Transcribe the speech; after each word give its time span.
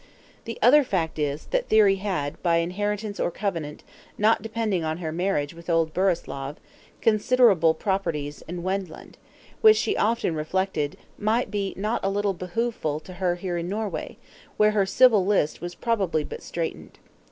The 0.45 0.57
other 0.63 0.83
fact 0.83 1.19
is, 1.19 1.45
that 1.51 1.69
Thyri 1.69 1.97
had, 1.99 2.41
by 2.41 2.55
inheritance 2.55 3.19
or 3.19 3.29
covenant, 3.29 3.83
not 4.17 4.41
depending 4.41 4.83
on 4.83 4.97
her 4.97 5.11
marriage 5.11 5.53
with 5.53 5.69
old 5.69 5.93
Burislav, 5.93 6.55
considerable 7.01 7.75
properties 7.75 8.41
in 8.47 8.63
Wendland; 8.63 9.19
which, 9.61 9.77
she 9.77 9.95
often 9.95 10.33
reflected, 10.33 10.97
might 11.19 11.51
be 11.51 11.75
not 11.77 12.03
a 12.03 12.09
little 12.09 12.33
behooveful 12.33 12.99
to 13.01 13.13
her 13.13 13.35
here 13.35 13.59
in 13.59 13.69
Norway, 13.69 14.17
where 14.57 14.71
her 14.71 14.87
civil 14.87 15.23
list 15.23 15.61
was 15.61 15.75
probably 15.75 16.23
but 16.23 16.41
straitened. 16.41 16.97